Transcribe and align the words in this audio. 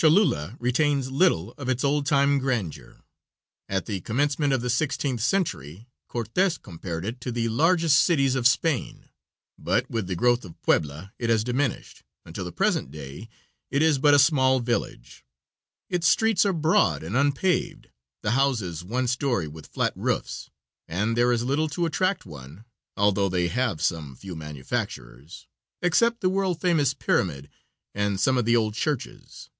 Cholula 0.00 0.56
retains 0.58 1.10
little 1.10 1.52
of 1.58 1.68
its 1.68 1.84
old 1.84 2.06
time 2.06 2.38
grandeur. 2.38 3.04
At 3.68 3.84
the 3.84 4.00
commencement 4.00 4.50
of 4.50 4.62
the 4.62 4.70
sixteenth 4.70 5.20
century 5.20 5.88
Cortes 6.08 6.56
compared 6.56 7.04
it 7.04 7.20
to 7.20 7.30
the 7.30 7.50
largest 7.50 7.98
cities 7.98 8.34
of 8.34 8.46
Spain, 8.48 9.10
but 9.58 9.90
with 9.90 10.06
the 10.06 10.16
growth 10.16 10.42
of 10.46 10.58
Puebla 10.62 11.12
it 11.18 11.28
has 11.28 11.44
diminished, 11.44 12.02
until 12.24 12.46
the 12.46 12.50
present 12.50 12.90
day 12.90 13.28
it 13.70 13.82
is 13.82 13.98
but 13.98 14.14
a 14.14 14.18
small 14.18 14.60
village. 14.60 15.22
Its 15.90 16.08
streets 16.08 16.46
are 16.46 16.54
broad 16.54 17.02
and 17.02 17.14
unpaved, 17.14 17.88
the 18.22 18.30
houses 18.30 18.82
one 18.82 19.06
story 19.06 19.46
with 19.48 19.66
flat 19.66 19.92
roofs, 19.94 20.48
and 20.88 21.14
there 21.14 21.30
is 21.30 21.44
little 21.44 21.68
to 21.68 21.84
attract 21.84 22.24
one 22.24 22.64
although 22.96 23.28
they 23.28 23.48
have 23.48 23.82
some 23.82 24.16
few 24.16 24.34
manufacturers 24.34 25.46
except 25.82 26.22
the 26.22 26.30
world 26.30 26.58
famous 26.58 26.94
pyramid 26.94 27.50
and 27.94 28.18
some 28.18 28.38
of 28.38 28.46
the 28.46 28.56
old 28.56 28.72
churches. 28.72 29.50